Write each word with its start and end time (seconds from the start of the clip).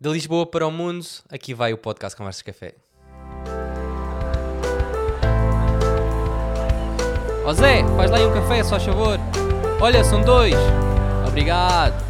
De 0.00 0.08
Lisboa 0.08 0.46
para 0.46 0.66
o 0.66 0.70
mundo, 0.70 1.04
aqui 1.28 1.52
vai 1.52 1.74
o 1.74 1.76
podcast 1.76 2.16
Conversas 2.16 2.40
Café. 2.40 2.74
Ó 7.44 7.52
Zé, 7.52 7.84
faz 7.98 8.10
lá 8.10 8.16
aí 8.16 8.24
um 8.24 8.32
café, 8.32 8.64
só 8.64 8.80
favor. 8.80 9.18
Olha, 9.78 10.02
são 10.02 10.22
dois. 10.22 10.54
Obrigado. 11.28 12.09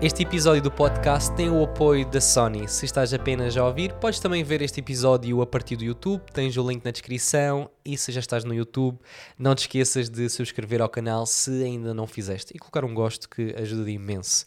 Este 0.00 0.22
episódio 0.22 0.62
do 0.62 0.70
podcast 0.70 1.34
tem 1.34 1.50
o 1.50 1.64
apoio 1.64 2.08
da 2.08 2.20
Sony. 2.20 2.68
Se 2.68 2.84
estás 2.84 3.12
apenas 3.12 3.56
a 3.56 3.66
ouvir, 3.66 3.92
podes 3.94 4.20
também 4.20 4.44
ver 4.44 4.62
este 4.62 4.78
episódio 4.78 5.42
a 5.42 5.46
partir 5.46 5.74
do 5.74 5.82
YouTube, 5.82 6.22
tens 6.32 6.56
o 6.56 6.70
link 6.70 6.84
na 6.84 6.92
descrição. 6.92 7.68
E 7.84 7.98
se 7.98 8.12
já 8.12 8.20
estás 8.20 8.44
no 8.44 8.54
YouTube, 8.54 8.96
não 9.36 9.56
te 9.56 9.62
esqueças 9.62 10.08
de 10.08 10.28
subscrever 10.28 10.80
ao 10.80 10.88
canal 10.88 11.26
se 11.26 11.64
ainda 11.64 11.92
não 11.92 12.06
fizeste 12.06 12.52
e 12.54 12.60
colocar 12.60 12.84
um 12.84 12.94
gosto 12.94 13.28
que 13.28 13.52
ajuda 13.58 13.90
imenso. 13.90 14.44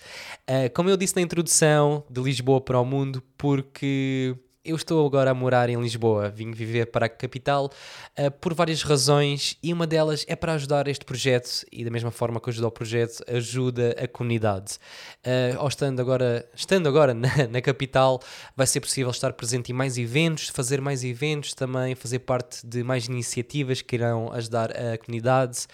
Uh, 0.49 0.73
como 0.73 0.89
eu 0.89 0.95
disse 0.95 1.17
na 1.17 1.21
introdução, 1.21 2.05
de 2.09 2.21
Lisboa 2.21 2.61
para 2.61 2.79
o 2.79 2.85
mundo, 2.85 3.21
porque 3.37 4.37
eu 4.63 4.75
estou 4.75 5.05
agora 5.05 5.31
a 5.31 5.33
morar 5.33 5.69
em 5.69 5.81
Lisboa, 5.81 6.29
vim 6.29 6.51
viver 6.51 6.87
para 6.87 7.07
a 7.07 7.09
capital 7.09 7.71
uh, 8.17 8.29
por 8.39 8.53
várias 8.53 8.83
razões 8.83 9.57
e 9.61 9.73
uma 9.73 9.87
delas 9.87 10.23
é 10.27 10.35
para 10.35 10.53
ajudar 10.53 10.87
este 10.87 11.03
projeto 11.03 11.65
e 11.71 11.83
da 11.83 11.89
mesma 11.89 12.11
forma 12.11 12.39
que 12.39 12.49
ajuda 12.49 12.67
o 12.67 12.71
projeto, 12.71 13.23
ajuda 13.27 13.95
a 13.99 14.07
comunidade. 14.07 14.77
Uh, 15.25 15.67
estando 15.67 15.99
agora, 15.99 16.47
estando 16.55 16.87
agora 16.87 17.13
na, 17.15 17.47
na, 17.49 17.61
capital, 17.61 18.19
vai 18.55 18.67
ser 18.67 18.81
possível 18.81 19.09
estar 19.09 19.33
presente 19.33 19.71
em 19.71 19.73
mais 19.73 19.97
eventos, 19.97 20.49
fazer 20.49 20.79
mais 20.79 21.03
eventos 21.03 21.53
também, 21.55 21.95
fazer 21.95 22.19
parte 22.19 22.65
de 22.65 22.83
mais 22.83 23.07
iniciativas 23.07 23.81
que 23.81 23.95
irão 23.95 24.31
ajudar 24.31 24.71
a 24.71 24.97
comunidade 24.97 25.65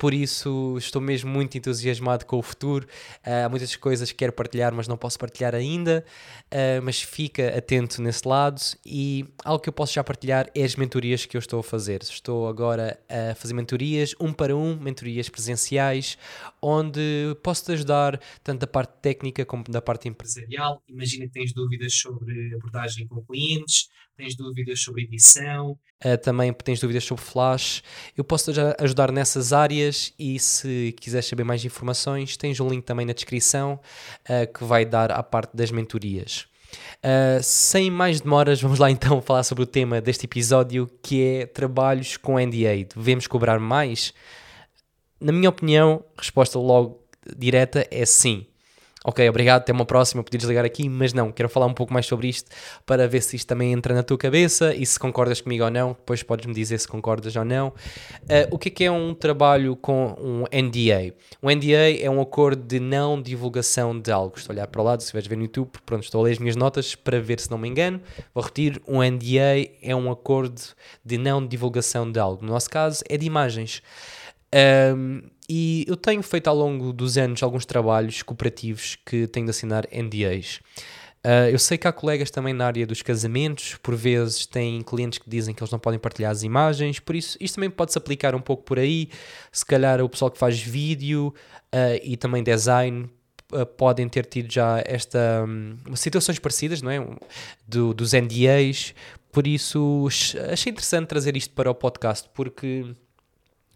por 0.00 0.14
isso 0.14 0.78
estou 0.78 1.02
mesmo 1.02 1.30
muito 1.30 1.58
entusiasmado 1.58 2.24
com 2.24 2.38
o 2.38 2.42
futuro. 2.42 2.86
Uh, 3.18 3.44
há 3.44 3.48
muitas 3.50 3.76
coisas 3.76 4.10
que 4.10 4.16
quero 4.16 4.32
partilhar, 4.32 4.72
mas 4.72 4.88
não 4.88 4.96
posso 4.96 5.18
partilhar 5.18 5.54
ainda. 5.54 6.02
Uh, 6.46 6.80
mas 6.82 7.02
fica 7.02 7.54
atento 7.54 8.00
nesse 8.00 8.26
lado. 8.26 8.58
E 8.86 9.26
algo 9.44 9.62
que 9.62 9.68
eu 9.68 9.72
posso 9.74 9.92
já 9.92 10.02
partilhar 10.02 10.50
é 10.54 10.64
as 10.64 10.74
mentorias 10.74 11.26
que 11.26 11.36
eu 11.36 11.38
estou 11.38 11.60
a 11.60 11.62
fazer. 11.62 12.02
Estou 12.02 12.48
agora 12.48 12.98
a 13.10 13.34
fazer 13.34 13.52
mentorias 13.52 14.14
um 14.18 14.32
para 14.32 14.56
um, 14.56 14.74
mentorias 14.74 15.28
presenciais, 15.28 16.16
onde 16.62 17.36
posso 17.42 17.66
te 17.66 17.72
ajudar 17.72 18.18
tanto 18.42 18.60
da 18.60 18.66
parte 18.66 18.94
técnica 19.02 19.44
como 19.44 19.64
da 19.64 19.82
parte 19.82 20.08
empresarial. 20.08 20.82
Imagina 20.88 21.26
que 21.26 21.32
tens 21.32 21.52
dúvidas 21.52 21.92
sobre 21.92 22.54
abordagem 22.54 23.06
com 23.06 23.22
clientes, 23.22 23.90
tens 24.16 24.34
dúvidas 24.34 24.80
sobre 24.80 25.02
edição, 25.02 25.78
uh, 26.04 26.18
também 26.18 26.52
tens 26.52 26.80
dúvidas 26.80 27.04
sobre 27.04 27.22
flash, 27.22 27.82
eu 28.16 28.24
posso 28.24 28.50
ajudar 28.78 29.12
nessas 29.12 29.52
áreas 29.52 30.12
e 30.18 30.38
se 30.38 30.94
quiseres 31.00 31.26
saber 31.26 31.44
mais 31.44 31.64
informações, 31.64 32.36
tens 32.36 32.60
um 32.60 32.68
link 32.68 32.84
também 32.84 33.06
na 33.06 33.12
descrição 33.12 33.80
uh, 34.28 34.52
que 34.52 34.64
vai 34.64 34.84
dar 34.84 35.12
à 35.12 35.22
parte 35.22 35.56
das 35.56 35.70
mentorias. 35.70 36.46
Uh, 36.98 37.42
sem 37.42 37.90
mais 37.90 38.20
demoras, 38.20 38.60
vamos 38.62 38.78
lá 38.78 38.90
então 38.90 39.20
falar 39.20 39.42
sobre 39.42 39.64
o 39.64 39.66
tema 39.66 40.00
deste 40.00 40.26
episódio 40.26 40.88
que 41.02 41.22
é 41.22 41.46
trabalhos 41.46 42.16
com 42.16 42.38
NDA. 42.38 42.86
Devemos 42.94 43.26
cobrar 43.26 43.58
mais? 43.58 44.12
Na 45.20 45.32
minha 45.32 45.48
opinião, 45.48 46.04
resposta 46.16 46.58
logo 46.58 47.00
direta 47.36 47.86
é 47.90 48.06
sim 48.06 48.46
ok, 49.04 49.28
obrigado, 49.28 49.62
até 49.62 49.72
uma 49.72 49.86
próxima, 49.86 50.22
podia 50.22 50.38
desligar 50.38 50.64
aqui, 50.64 50.88
mas 50.88 51.12
não, 51.12 51.32
quero 51.32 51.48
falar 51.48 51.66
um 51.66 51.72
pouco 51.72 51.92
mais 51.92 52.06
sobre 52.06 52.28
isto 52.28 52.50
para 52.84 53.08
ver 53.08 53.22
se 53.22 53.36
isto 53.36 53.46
também 53.46 53.72
entra 53.72 53.94
na 53.94 54.02
tua 54.02 54.18
cabeça 54.18 54.74
e 54.74 54.84
se 54.84 54.98
concordas 54.98 55.40
comigo 55.40 55.64
ou 55.64 55.70
não, 55.70 55.92
depois 55.92 56.22
podes-me 56.22 56.52
dizer 56.52 56.78
se 56.78 56.86
concordas 56.86 57.34
ou 57.34 57.44
não. 57.44 57.68
Uh, 57.68 58.48
o 58.50 58.58
que 58.58 58.68
é 58.68 58.70
que 58.70 58.84
é 58.84 58.90
um 58.90 59.14
trabalho 59.14 59.74
com 59.76 60.14
um 60.20 60.44
NDA? 60.52 61.14
Um 61.42 61.50
NDA 61.50 61.98
é 62.00 62.10
um 62.10 62.20
acordo 62.20 62.62
de 62.62 62.78
não 62.78 63.20
divulgação 63.20 63.98
de 63.98 64.12
algo. 64.12 64.36
Estou 64.36 64.52
a 64.52 64.56
olhar 64.56 64.66
para 64.66 64.80
o 64.80 64.84
lado, 64.84 65.00
se 65.00 65.06
estiveres 65.06 65.28
ver 65.28 65.36
no 65.36 65.42
YouTube, 65.42 65.70
pronto, 65.86 66.04
estou 66.04 66.20
a 66.20 66.24
ler 66.24 66.32
as 66.32 66.38
minhas 66.38 66.56
notas 66.56 66.94
para 66.94 67.20
ver 67.20 67.40
se 67.40 67.50
não 67.50 67.56
me 67.56 67.68
engano. 67.68 68.00
Vou 68.34 68.44
repetir, 68.44 68.80
um 68.86 69.02
NDA 69.02 69.70
é 69.82 69.96
um 69.96 70.10
acordo 70.10 70.60
de 71.04 71.16
não 71.16 71.46
divulgação 71.46 72.10
de 72.10 72.20
algo. 72.20 72.44
No 72.44 72.52
nosso 72.52 72.68
caso, 72.68 73.02
é 73.08 73.16
de 73.16 73.24
imagens. 73.26 73.82
Um, 74.52 75.22
e 75.52 75.84
eu 75.88 75.96
tenho 75.96 76.22
feito 76.22 76.46
ao 76.46 76.54
longo 76.54 76.92
dos 76.92 77.18
anos 77.18 77.42
alguns 77.42 77.66
trabalhos 77.66 78.22
cooperativos 78.22 78.96
que 79.04 79.26
tenho 79.26 79.46
de 79.46 79.50
assinar 79.50 79.84
NDAs. 79.92 80.60
Uh, 81.24 81.24
ah, 81.24 81.50
eu 81.50 81.58
sei 81.58 81.76
que 81.76 81.88
há 81.88 81.92
colegas 81.92 82.30
também 82.30 82.54
na 82.54 82.66
área 82.66 82.86
dos 82.86 83.02
casamentos, 83.02 83.74
por 83.82 83.96
vezes 83.96 84.46
têm 84.46 84.80
clientes 84.80 85.18
que 85.18 85.28
dizem 85.28 85.52
que 85.52 85.60
eles 85.60 85.72
não 85.72 85.80
podem 85.80 85.98
partilhar 85.98 86.30
as 86.30 86.44
imagens, 86.44 87.00
por 87.00 87.16
isso 87.16 87.36
isto 87.40 87.56
também 87.56 87.68
pode-se 87.68 87.98
aplicar 87.98 88.32
um 88.32 88.40
pouco 88.40 88.62
por 88.62 88.78
aí. 88.78 89.08
Se 89.50 89.66
calhar 89.66 90.00
o 90.00 90.08
pessoal 90.08 90.30
que 90.30 90.38
faz 90.38 90.60
vídeo 90.60 91.34
uh, 91.74 92.00
e 92.00 92.16
também 92.16 92.44
design 92.44 93.10
uh, 93.52 93.66
podem 93.66 94.08
ter 94.08 94.26
tido 94.26 94.52
já 94.52 94.80
esta 94.86 95.44
um, 95.48 95.96
situações 95.96 96.38
parecidas, 96.38 96.80
não 96.80 96.92
é? 96.92 97.04
Do, 97.66 97.92
dos 97.92 98.12
NDAs, 98.12 98.94
por 99.32 99.48
isso 99.48 100.06
achei 100.52 100.70
interessante 100.70 101.08
trazer 101.08 101.36
isto 101.36 101.52
para 101.54 101.68
o 101.68 101.74
podcast, 101.74 102.30
porque 102.32 102.94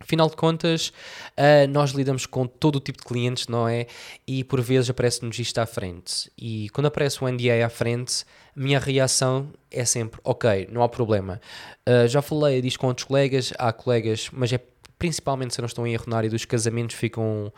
Afinal 0.05 0.29
de 0.29 0.37
contas, 0.37 0.89
uh, 1.31 1.67
nós 1.71 1.93
lidamos 1.93 2.27
com 2.27 2.47
todo 2.47 2.77
o 2.77 2.81
tipo 2.81 2.99
de 2.99 3.05
clientes, 3.05 3.49
não 3.49 3.67
é? 3.67 3.87
E 4.27 4.45
por 4.45 4.61
vezes 4.61 4.91
aparece-nos 4.91 5.39
isto 5.39 5.59
à 5.59 5.67
frente. 5.67 6.31
E 6.37 6.69
quando 6.71 6.87
aparece 6.87 7.25
o 7.25 7.29
NDA 7.29 7.65
à 7.65 7.71
frente, 7.71 8.25
a 8.55 8.61
minha 8.61 8.79
reação 8.79 9.49
é 9.71 9.85
sempre: 9.85 10.21
ok, 10.23 10.69
não 10.71 10.83
há 10.83 10.89
problema. 10.89 11.41
Uh, 11.89 12.07
já 12.07 12.21
falei 12.21 12.61
disto 12.61 12.79
com 12.79 12.89
outros 12.89 13.07
colegas, 13.07 13.53
há 13.59 13.73
colegas, 13.73 14.29
mas 14.31 14.53
é 14.53 14.61
principalmente 14.99 15.55
se 15.55 15.61
não 15.61 15.67
estão 15.67 15.87
em 15.87 15.95
erro 15.95 16.05
na 16.07 16.19
área 16.19 16.31
dos 16.31 16.45
casamentos, 16.45 16.97
ficam 16.97 17.53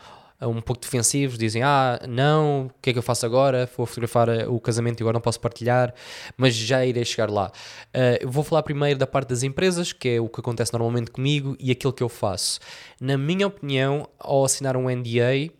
um 0.45 0.61
pouco 0.61 0.81
defensivos, 0.81 1.37
dizem: 1.37 1.63
Ah, 1.63 1.99
não, 2.07 2.67
o 2.67 2.71
que 2.81 2.91
é 2.91 2.93
que 2.93 2.99
eu 2.99 3.03
faço 3.03 3.25
agora? 3.25 3.69
Vou 3.75 3.85
fotografar 3.85 4.29
eh, 4.29 4.47
o 4.47 4.59
casamento 4.59 4.99
e 4.99 5.03
agora 5.03 5.15
não 5.15 5.21
posso 5.21 5.39
partilhar, 5.39 5.93
mas 6.35 6.53
já 6.53 6.85
irei 6.85 7.03
chegar 7.03 7.29
lá. 7.29 7.51
Uh, 7.87 8.29
vou 8.29 8.43
falar 8.43 8.61
primeiro 8.61 8.99
da 8.99 9.07
parte 9.07 9.29
das 9.29 9.41
empresas, 9.41 9.91
que 9.91 10.09
é 10.09 10.21
o 10.21 10.29
que 10.29 10.39
acontece 10.39 10.71
normalmente 10.73 11.09
comigo 11.09 11.55
e 11.59 11.71
aquilo 11.71 11.91
que 11.91 12.03
eu 12.03 12.09
faço. 12.09 12.59
Na 13.01 13.17
minha 13.17 13.47
opinião, 13.47 14.07
ao 14.19 14.45
assinar 14.45 14.77
um 14.77 14.89
NDA, 14.89 15.51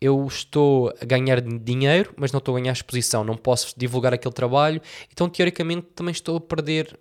eu 0.00 0.26
estou 0.26 0.92
a 1.00 1.04
ganhar 1.04 1.40
dinheiro, 1.40 2.12
mas 2.16 2.32
não 2.32 2.38
estou 2.38 2.56
a 2.56 2.60
ganhar 2.60 2.72
exposição, 2.72 3.22
não 3.22 3.36
posso 3.36 3.74
divulgar 3.76 4.14
aquele 4.14 4.34
trabalho, 4.34 4.80
então 5.12 5.28
teoricamente 5.28 5.88
também 5.94 6.12
estou 6.12 6.36
a 6.36 6.40
perder 6.40 6.98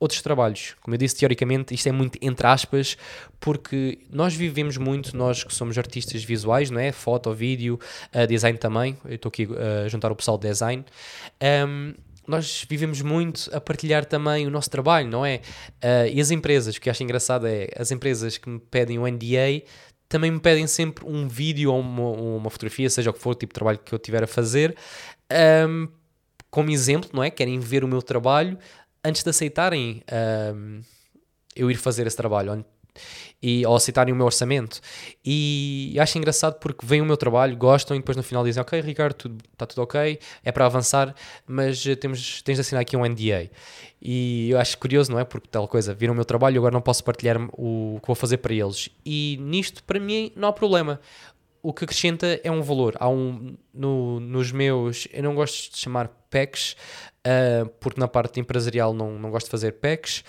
outros 0.00 0.22
trabalhos. 0.22 0.74
Como 0.80 0.94
eu 0.94 0.98
disse, 0.98 1.14
teoricamente, 1.16 1.74
isto 1.74 1.86
é 1.86 1.92
muito 1.92 2.18
entre 2.22 2.46
aspas, 2.46 2.96
porque 3.38 3.98
nós 4.10 4.34
vivemos 4.34 4.78
muito, 4.78 5.14
nós 5.16 5.44
que 5.44 5.54
somos 5.54 5.76
artistas 5.76 6.24
visuais, 6.24 6.70
não 6.70 6.80
é? 6.80 6.90
Foto, 6.90 7.32
vídeo, 7.34 7.78
uh, 8.14 8.26
design 8.26 8.58
também. 8.58 8.96
Eu 9.04 9.14
estou 9.16 9.28
aqui 9.28 9.44
uh, 9.44 9.84
a 9.84 9.88
juntar 9.88 10.10
o 10.10 10.16
pessoal 10.16 10.38
de 10.38 10.48
design. 10.48 10.84
Um, 11.68 11.94
nós 12.26 12.64
vivemos 12.68 13.02
muito 13.02 13.50
a 13.52 13.60
partilhar 13.60 14.04
também 14.04 14.46
o 14.46 14.50
nosso 14.50 14.70
trabalho, 14.70 15.08
não 15.08 15.26
é? 15.26 15.40
Uh, 15.84 16.08
e 16.12 16.20
as 16.20 16.30
empresas, 16.30 16.76
o 16.76 16.80
que 16.80 16.88
acho 16.88 17.02
engraçado 17.02 17.46
é 17.46 17.68
as 17.76 17.90
empresas 17.90 18.38
que 18.38 18.48
me 18.48 18.58
pedem 18.58 18.98
o 18.98 19.06
NDA 19.06 19.62
também 20.08 20.32
me 20.32 20.40
pedem 20.40 20.66
sempre 20.66 21.04
um 21.06 21.28
vídeo 21.28 21.72
ou 21.72 21.78
uma, 21.78 22.10
uma 22.10 22.50
fotografia, 22.50 22.90
seja 22.90 23.10
o 23.10 23.12
que 23.12 23.20
for 23.20 23.30
o 23.30 23.34
tipo 23.34 23.52
de 23.52 23.54
trabalho 23.54 23.78
que 23.78 23.92
eu 23.92 23.98
tiver 23.98 24.24
a 24.24 24.26
fazer, 24.26 24.76
um, 25.68 25.86
como 26.50 26.68
exemplo, 26.70 27.08
não 27.12 27.22
é? 27.22 27.30
Querem 27.30 27.60
ver 27.60 27.84
o 27.84 27.88
meu 27.88 28.02
trabalho, 28.02 28.58
antes 29.04 29.22
de 29.22 29.30
aceitarem 29.30 30.02
um, 30.54 30.80
eu 31.54 31.70
ir 31.70 31.76
fazer 31.76 32.06
esse 32.06 32.16
trabalho 32.16 32.64
e, 33.42 33.64
ou 33.66 33.74
aceitarem 33.74 34.12
o 34.12 34.16
meu 34.16 34.26
orçamento. 34.26 34.80
E 35.24 35.96
acho 35.98 36.18
engraçado 36.18 36.58
porque 36.58 36.84
vem 36.84 37.00
o 37.00 37.04
meu 37.04 37.16
trabalho, 37.16 37.56
gostam 37.56 37.96
e 37.96 38.00
depois 38.00 38.16
no 38.16 38.22
final 38.22 38.44
dizem: 38.44 38.60
Ok, 38.60 38.80
Ricardo, 38.80 39.36
está 39.52 39.66
tudo 39.66 39.82
ok, 39.82 40.18
é 40.44 40.52
para 40.52 40.66
avançar, 40.66 41.14
mas 41.46 41.84
eh, 41.86 41.94
temos, 41.96 42.42
tens 42.42 42.56
de 42.56 42.60
assinar 42.60 42.82
aqui 42.82 42.96
um 42.96 43.04
NDA. 43.04 43.50
E 44.02 44.50
eu 44.50 44.58
acho 44.58 44.78
curioso, 44.78 45.10
não 45.12 45.18
é? 45.18 45.24
Porque 45.24 45.48
tal 45.48 45.68
coisa, 45.68 45.94
viram 45.94 46.12
o 46.12 46.16
meu 46.16 46.24
trabalho, 46.24 46.58
agora 46.58 46.72
não 46.72 46.80
posso 46.80 47.04
partilhar 47.04 47.36
o 47.52 47.98
que 48.00 48.06
vou 48.06 48.16
fazer 48.16 48.38
para 48.38 48.54
eles. 48.54 48.88
E 49.04 49.38
nisto, 49.40 49.82
para 49.84 50.00
mim, 50.00 50.32
não 50.36 50.48
há 50.48 50.52
problema 50.52 51.00
o 51.62 51.72
que 51.72 51.84
acrescenta 51.84 52.40
é 52.42 52.50
um 52.50 52.62
valor. 52.62 52.96
Há 52.98 53.08
um 53.08 53.56
no, 53.72 54.20
nos 54.20 54.52
meus, 54.52 55.06
eu 55.12 55.22
não 55.22 55.34
gosto 55.34 55.72
de 55.72 55.78
chamar 55.78 56.08
packs, 56.30 56.76
uh, 57.26 57.68
porque 57.80 58.00
na 58.00 58.08
parte 58.08 58.40
empresarial 58.40 58.92
não, 58.94 59.18
não 59.18 59.30
gosto 59.30 59.46
de 59.46 59.50
fazer 59.50 59.72
packs, 59.72 60.24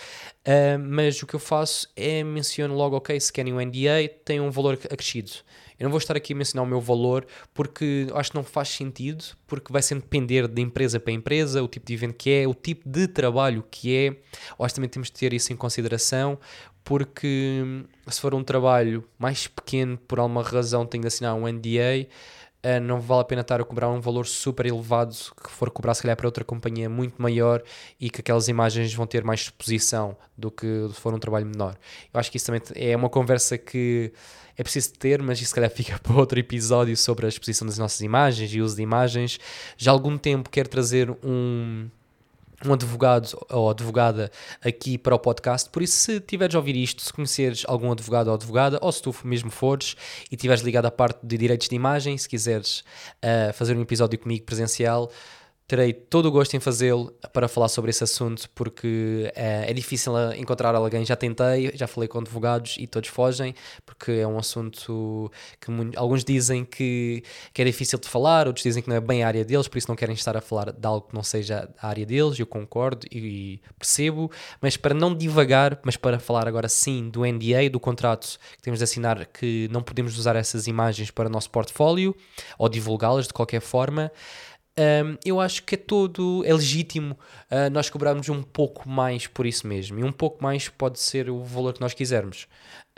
uh, 0.46 0.78
mas 0.78 1.22
o 1.22 1.26
que 1.26 1.34
eu 1.34 1.40
faço 1.40 1.88
é 1.96 2.22
menciono 2.22 2.74
logo, 2.74 2.96
ok, 2.96 3.18
se 3.18 3.32
querem 3.32 3.52
um 3.52 3.60
NDA, 3.60 4.08
tem 4.24 4.40
um 4.40 4.50
valor 4.50 4.78
acrescido. 4.90 5.32
Eu 5.78 5.86
não 5.86 5.90
vou 5.90 5.98
estar 5.98 6.16
aqui 6.16 6.32
a 6.32 6.36
mencionar 6.36 6.64
o 6.64 6.68
meu 6.68 6.80
valor 6.80 7.26
porque 7.52 8.06
acho 8.14 8.30
que 8.30 8.36
não 8.36 8.44
faz 8.44 8.68
sentido, 8.68 9.24
porque 9.48 9.72
vai 9.72 9.82
sempre 9.82 10.04
depender 10.04 10.46
de 10.46 10.62
empresa 10.62 11.00
para 11.00 11.12
empresa, 11.12 11.60
o 11.60 11.66
tipo 11.66 11.84
de 11.84 11.94
evento 11.94 12.14
que 12.14 12.30
é, 12.30 12.46
o 12.46 12.54
tipo 12.54 12.88
de 12.88 13.08
trabalho 13.08 13.64
que 13.68 13.96
é. 13.96 14.10
Que 14.12 14.74
também 14.74 14.88
temos 14.88 15.08
de 15.08 15.14
ter 15.14 15.32
isso 15.32 15.52
em 15.52 15.56
consideração, 15.56 16.38
porque 16.84 17.64
se 18.08 18.20
for 18.20 18.34
um 18.34 18.42
trabalho 18.42 19.04
mais 19.18 19.46
pequeno, 19.46 19.96
por 19.96 20.18
alguma 20.18 20.42
razão 20.42 20.86
tenho 20.86 21.02
de 21.02 21.08
assinar 21.08 21.34
um 21.34 21.46
NDA, 21.46 22.08
uh, 22.64 22.80
não 22.80 23.00
vale 23.00 23.22
a 23.22 23.24
pena 23.24 23.40
estar 23.42 23.60
a 23.60 23.64
cobrar 23.64 23.88
um 23.88 24.00
valor 24.00 24.26
super 24.26 24.66
elevado 24.66 25.14
que 25.42 25.50
for 25.50 25.70
cobrar 25.70 25.94
se 25.94 26.02
calhar 26.02 26.16
para 26.16 26.26
outra 26.26 26.44
companhia 26.44 26.88
muito 26.88 27.20
maior 27.20 27.62
e 28.00 28.10
que 28.10 28.20
aquelas 28.20 28.48
imagens 28.48 28.92
vão 28.94 29.06
ter 29.06 29.24
mais 29.24 29.40
exposição 29.40 30.16
do 30.36 30.50
que 30.50 30.66
se 30.92 31.00
for 31.00 31.14
um 31.14 31.18
trabalho 31.18 31.46
menor. 31.46 31.76
Eu 32.12 32.20
acho 32.20 32.30
que 32.30 32.36
isso 32.36 32.46
também 32.46 32.62
é 32.74 32.96
uma 32.96 33.08
conversa 33.08 33.58
que 33.58 34.12
é 34.56 34.62
preciso 34.62 34.92
ter, 34.94 35.22
mas 35.22 35.38
isso 35.38 35.48
se 35.48 35.54
calhar 35.54 35.70
fica 35.72 35.98
para 35.98 36.14
outro 36.14 36.38
episódio 36.38 36.96
sobre 36.96 37.26
a 37.26 37.28
exposição 37.28 37.66
das 37.66 37.78
nossas 37.78 38.00
imagens 38.00 38.52
e 38.54 38.60
uso 38.60 38.76
de 38.76 38.82
imagens. 38.82 39.38
Já 39.76 39.90
há 39.90 39.94
algum 39.94 40.16
tempo 40.18 40.50
quero 40.50 40.68
trazer 40.68 41.10
um 41.22 41.88
um 42.66 42.72
advogado 42.72 43.28
ou 43.50 43.70
advogada 43.70 44.30
aqui 44.62 44.96
para 44.96 45.14
o 45.14 45.18
podcast. 45.18 45.68
Por 45.70 45.82
isso, 45.82 45.96
se 45.96 46.20
tiveres 46.20 46.54
a 46.54 46.58
ouvir 46.58 46.76
isto, 46.76 47.02
se 47.02 47.12
conheceres 47.12 47.64
algum 47.66 47.90
advogado 47.90 48.28
ou 48.28 48.34
advogada, 48.34 48.78
ou 48.80 48.90
se 48.92 49.02
tu 49.02 49.14
mesmo 49.24 49.50
fores 49.50 49.96
e 50.30 50.34
estiveres 50.34 50.62
ligado 50.62 50.86
à 50.86 50.90
parte 50.90 51.18
de 51.24 51.36
direitos 51.36 51.68
de 51.68 51.74
imagem, 51.74 52.16
se 52.16 52.28
quiseres 52.28 52.80
uh, 53.24 53.52
fazer 53.52 53.76
um 53.76 53.82
episódio 53.82 54.18
comigo 54.18 54.44
presencial, 54.44 55.10
terei 55.66 55.92
todo 55.92 56.26
o 56.26 56.30
gosto 56.30 56.54
em 56.54 56.60
fazê-lo 56.60 57.12
para 57.32 57.48
falar 57.48 57.68
sobre 57.68 57.90
esse 57.90 58.04
assunto, 58.04 58.48
porque 58.54 59.32
é, 59.34 59.70
é, 59.70 59.72
difícil 59.72 60.12
encontrar 60.34 60.74
alguém. 60.74 61.04
Já 61.04 61.16
tentei, 61.16 61.72
já 61.74 61.86
falei 61.86 62.08
com 62.08 62.18
advogados 62.18 62.76
e 62.78 62.86
todos 62.86 63.08
fogem, 63.08 63.54
porque 63.86 64.12
é 64.12 64.26
um 64.26 64.38
assunto 64.38 65.30
que 65.60 65.70
alguns 65.96 66.24
dizem 66.24 66.64
que, 66.64 67.22
que 67.52 67.62
é 67.62 67.64
difícil 67.64 67.98
de 67.98 68.08
falar, 68.08 68.46
outros 68.46 68.62
dizem 68.62 68.82
que 68.82 68.88
não 68.88 68.96
é 68.96 69.00
bem 69.00 69.22
a 69.22 69.26
área 69.26 69.44
deles, 69.44 69.68
por 69.68 69.78
isso 69.78 69.88
não 69.88 69.96
querem 69.96 70.14
estar 70.14 70.36
a 70.36 70.40
falar 70.40 70.72
de 70.72 70.86
algo 70.86 71.08
que 71.08 71.14
não 71.14 71.22
seja 71.22 71.68
a 71.80 71.88
área 71.88 72.04
deles. 72.04 72.38
Eu 72.38 72.46
concordo 72.46 73.06
e, 73.10 73.60
percebo, 73.78 74.30
mas 74.60 74.76
para 74.76 74.94
não 74.94 75.14
divagar, 75.14 75.80
mas 75.84 75.96
para 75.96 76.18
falar 76.18 76.46
agora 76.46 76.68
sim 76.68 77.08
do 77.08 77.24
NDA, 77.24 77.70
do 77.70 77.80
contrato 77.80 78.38
que 78.56 78.62
temos 78.62 78.78
de 78.78 78.84
assinar, 78.84 79.26
que 79.26 79.68
não 79.70 79.82
podemos 79.82 80.18
usar 80.18 80.36
essas 80.36 80.66
imagens 80.66 81.10
para 81.10 81.28
o 81.28 81.32
nosso 81.32 81.50
portfólio 81.50 82.14
ou 82.58 82.68
divulgá-las 82.68 83.26
de 83.26 83.32
qualquer 83.32 83.60
forma. 83.60 84.12
Um, 84.78 85.18
eu 85.24 85.38
acho 85.38 85.62
que 85.64 85.74
é 85.74 85.78
todo 85.78 86.42
é 86.46 86.54
legítimo 86.54 87.18
uh, 87.50 87.68
nós 87.70 87.90
cobrarmos 87.90 88.28
um 88.30 88.42
pouco 88.42 88.88
mais 88.88 89.26
por 89.26 89.44
isso 89.46 89.66
mesmo. 89.66 89.98
E 89.98 90.04
um 90.04 90.12
pouco 90.12 90.42
mais 90.42 90.68
pode 90.68 90.98
ser 90.98 91.28
o 91.28 91.42
valor 91.44 91.74
que 91.74 91.80
nós 91.80 91.92
quisermos. 91.92 92.46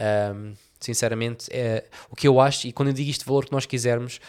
Um, 0.00 0.54
sinceramente, 0.78 1.48
é 1.50 1.84
o 2.10 2.16
que 2.16 2.28
eu 2.28 2.38
acho, 2.40 2.66
e 2.66 2.72
quando 2.72 2.88
eu 2.88 2.94
digo 2.94 3.10
isto 3.10 3.24
valor 3.24 3.46
que 3.46 3.52
nós 3.52 3.66
quisermos, 3.66 4.20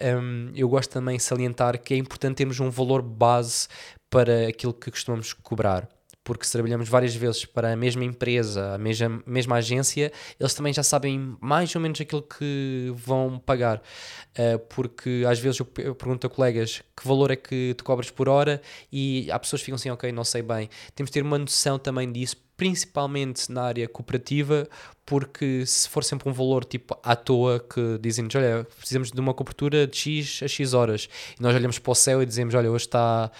um, 0.00 0.52
eu 0.54 0.68
gosto 0.68 0.90
também 0.90 1.16
de 1.16 1.22
salientar 1.22 1.78
que 1.80 1.92
é 1.92 1.96
importante 1.96 2.36
termos 2.36 2.60
um 2.60 2.70
valor 2.70 3.02
base 3.02 3.68
para 4.08 4.48
aquilo 4.48 4.72
que 4.72 4.90
costumamos 4.90 5.32
cobrar 5.32 5.88
porque 6.24 6.46
se 6.46 6.52
trabalhamos 6.52 6.88
várias 6.88 7.14
vezes 7.14 7.44
para 7.44 7.72
a 7.72 7.76
mesma 7.76 8.02
empresa, 8.02 8.74
a 8.74 8.78
mesma, 8.78 9.22
mesma 9.26 9.56
agência, 9.56 10.10
eles 10.40 10.54
também 10.54 10.72
já 10.72 10.82
sabem 10.82 11.36
mais 11.38 11.74
ou 11.74 11.80
menos 11.82 12.00
aquilo 12.00 12.22
que 12.22 12.90
vão 12.96 13.38
pagar. 13.38 13.82
Uh, 14.36 14.58
porque 14.70 15.22
às 15.28 15.38
vezes 15.38 15.60
eu, 15.60 15.68
eu, 15.78 15.94
pergunto 15.94 16.26
a 16.26 16.30
colegas 16.30 16.82
que 16.96 17.06
valor 17.06 17.30
é 17.30 17.36
que 17.36 17.74
tu 17.76 17.84
cobras 17.84 18.10
por 18.10 18.28
hora 18.28 18.60
e 18.90 19.30
há 19.30 19.38
pessoas 19.38 19.60
que 19.60 19.66
ficam 19.66 19.76
assim, 19.76 19.90
ok, 19.90 20.10
não 20.10 20.24
sei 20.24 20.40
bem. 20.40 20.70
Temos 20.94 21.10
de 21.10 21.14
ter 21.14 21.22
uma 21.22 21.38
noção 21.38 21.78
também 21.78 22.10
disso, 22.10 22.38
principalmente 22.56 23.52
na 23.52 23.64
área 23.64 23.86
cooperativa, 23.86 24.66
porque 25.04 25.66
se 25.66 25.88
for 25.88 26.02
sempre 26.02 26.28
um 26.28 26.32
valor 26.32 26.64
tipo 26.64 26.98
à 27.02 27.14
toa 27.14 27.60
que 27.60 27.98
dizem-nos, 28.00 28.34
olha, 28.34 28.66
precisamos 28.78 29.12
de 29.12 29.20
uma 29.20 29.34
cobertura 29.34 29.86
de 29.86 29.96
X 29.96 30.40
a 30.42 30.48
X 30.48 30.72
horas, 30.72 31.08
e 31.38 31.42
nós 31.42 31.54
olhamos 31.54 31.78
para 31.78 31.92
o 31.92 31.94
céu 31.94 32.22
e 32.22 32.26
dizemos, 32.26 32.54
olha, 32.54 32.70
hoje 32.70 32.86
está 32.86 33.30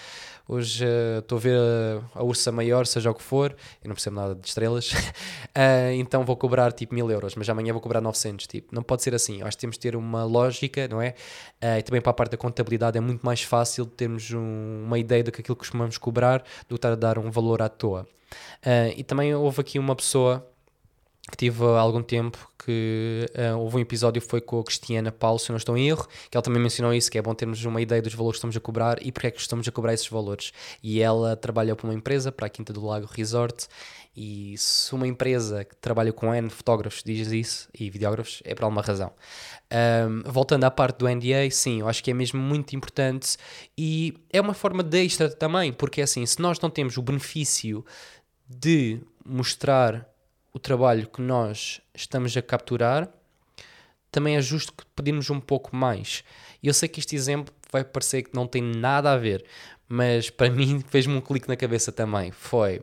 Hoje 0.47 0.85
uh, 0.85 1.19
estou 1.19 1.39
a 1.39 1.41
ver 1.41 1.57
a, 1.57 2.19
a, 2.19 2.23
ursa 2.23 2.51
maior, 2.51 2.85
seja 2.85 3.09
o 3.09 3.15
que 3.15 3.23
for, 3.23 3.55
eu 3.83 3.87
não 3.87 3.95
percebo 3.95 4.15
nada 4.17 4.35
de 4.35 4.47
estrelas, 4.47 4.91
uh, 4.91 5.91
então 5.97 6.23
vou 6.23 6.37
cobrar 6.37 6.71
tipo 6.71 6.93
mil 6.93 7.09
euros, 7.09 7.35
mas 7.35 7.49
amanhã 7.49 7.73
vou 7.73 7.81
cobrar 7.81 7.99
900. 7.99 8.45
Tipo, 8.45 8.75
não 8.75 8.83
pode 8.83 9.01
ser 9.01 9.15
assim. 9.15 9.41
Acho 9.41 9.57
que 9.57 9.61
temos 9.61 9.75
de 9.75 9.79
ter 9.79 9.95
uma 9.95 10.23
lógica, 10.23 10.87
não 10.87 11.01
é? 11.01 11.15
Uh, 11.63 11.79
e 11.79 11.83
também 11.83 11.99
para 11.99 12.11
a 12.11 12.13
parte 12.13 12.31
da 12.31 12.37
contabilidade 12.37 12.95
é 12.95 13.01
muito 13.01 13.25
mais 13.25 13.41
fácil 13.41 13.87
termos 13.87 14.31
um, 14.31 14.83
uma 14.85 14.99
ideia 14.99 15.23
do 15.23 15.31
que 15.31 15.41
aquilo 15.41 15.55
que 15.55 15.61
costumamos 15.61 15.97
cobrar 15.97 16.43
do 16.69 16.69
que 16.69 16.75
estar 16.75 16.91
a 16.91 16.95
dar 16.95 17.17
um 17.17 17.31
valor 17.31 17.61
à 17.63 17.69
toa. 17.69 18.07
e 18.95 19.03
também 19.03 19.33
houve 19.33 19.61
aqui 19.61 19.79
uma 19.79 19.95
pessoa 19.95 20.45
que 21.29 21.37
tive 21.37 21.63
há 21.63 21.79
algum 21.79 22.03
tempo 22.03 22.37
que 22.63 23.25
uh, 23.35 23.57
houve 23.57 23.77
um 23.77 23.79
episódio 23.79 24.21
foi 24.21 24.41
com 24.41 24.59
a 24.59 24.63
Cristiana 24.63 25.11
Paulo, 25.11 25.39
se 25.39 25.49
não 25.49 25.57
estou 25.57 25.75
em 25.77 25.87
erro, 25.87 26.07
que 26.29 26.37
ela 26.37 26.43
também 26.43 26.61
mencionou 26.61 26.93
isso, 26.93 27.09
que 27.09 27.17
é 27.17 27.21
bom 27.21 27.33
termos 27.33 27.63
uma 27.65 27.81
ideia 27.81 28.01
dos 28.01 28.13
valores 28.13 28.35
que 28.35 28.39
estamos 28.39 28.57
a 28.57 28.59
cobrar 28.59 28.97
e 29.01 29.11
porque 29.11 29.27
é 29.27 29.31
que 29.31 29.39
estamos 29.39 29.67
a 29.67 29.71
cobrar 29.71 29.93
esses 29.93 30.07
valores. 30.07 30.51
E 30.83 31.01
ela 31.01 31.35
trabalha 31.35 31.75
para 31.75 31.87
uma 31.87 31.93
empresa, 31.93 32.31
para 32.31 32.45
a 32.45 32.49
Quinta 32.49 32.71
do 32.71 32.85
Lago 32.85 33.07
Resort, 33.11 33.67
e 34.15 34.55
se 34.57 34.93
uma 34.95 35.07
empresa 35.07 35.65
que 35.65 35.75
trabalha 35.75 36.13
com 36.13 36.33
N 36.33 36.49
fotógrafos 36.49 37.03
diz 37.03 37.31
isso, 37.31 37.69
e 37.77 37.89
videógrafos, 37.89 38.41
é 38.45 38.55
por 38.55 38.63
alguma 38.63 38.81
razão. 38.81 39.11
Um, 39.71 40.31
voltando 40.31 40.63
à 40.63 40.71
parte 40.71 40.99
do 40.99 41.09
NDA, 41.09 41.49
sim, 41.51 41.81
eu 41.81 41.89
acho 41.89 42.03
que 42.03 42.11
é 42.11 42.13
mesmo 42.13 42.39
muito 42.39 42.75
importante 42.75 43.35
e 43.77 44.13
é 44.31 44.39
uma 44.39 44.53
forma 44.53 44.81
de 44.81 45.03
extra 45.03 45.29
também, 45.29 45.73
porque 45.73 45.99
é 46.01 46.03
assim, 46.05 46.25
se 46.25 46.39
nós 46.39 46.59
não 46.59 46.69
temos 46.69 46.97
o 46.97 47.01
benefício 47.01 47.83
de 48.47 49.01
mostrar 49.25 50.07
o 50.55 50.59
trabalho 50.59 51.05
que 51.05 51.21
nós 51.21 51.81
estamos 51.93 52.35
a 52.37 52.41
capturar, 52.41 53.09
também 54.09 54.37
é 54.37 54.41
justo 54.41 54.71
que 54.71 54.85
pedimos 54.95 55.29
um 55.29 55.37
pouco 55.37 55.75
mais. 55.75 56.23
Eu 56.63 56.73
sei 56.73 56.87
que 56.87 57.01
este 57.01 57.13
exemplo 57.13 57.53
vai 57.69 57.83
parecer 57.83 58.23
que 58.23 58.33
não 58.33 58.47
tem 58.47 58.63
nada 58.63 59.11
a 59.11 59.17
ver, 59.17 59.43
mas 59.85 60.29
para 60.29 60.49
mim 60.55 60.81
fez-me 60.87 61.13
um 61.13 61.19
clique 61.19 61.49
na 61.49 61.57
cabeça 61.57 61.91
também. 61.91 62.31
Foi. 62.31 62.77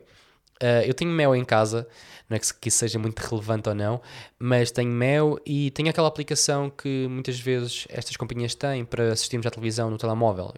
Uh, 0.61 0.85
eu 0.85 0.93
tenho 0.93 1.09
mel 1.09 1.35
em 1.35 1.43
casa, 1.43 1.87
não 2.29 2.37
é 2.37 2.39
que 2.39 2.67
isso 2.67 2.77
seja 2.77 2.99
muito 2.99 3.19
relevante 3.19 3.67
ou 3.67 3.73
não, 3.73 3.99
mas 4.37 4.69
tenho 4.69 4.91
mel 4.91 5.39
e 5.43 5.71
tenho 5.71 5.89
aquela 5.89 6.07
aplicação 6.07 6.69
que 6.69 7.07
muitas 7.09 7.39
vezes 7.39 7.87
estas 7.89 8.15
companhias 8.15 8.53
têm 8.53 8.85
para 8.85 9.13
assistirmos 9.13 9.47
à 9.47 9.49
televisão 9.49 9.89
no 9.89 9.97
telemóvel. 9.97 10.53